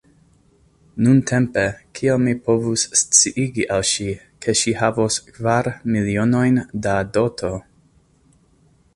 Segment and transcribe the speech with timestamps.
[1.07, 1.65] Nuntempe,
[1.97, 4.07] kiel mi povus sciigi al ŝi,
[4.45, 7.53] ke ŝi havos kvar milionojn da doto?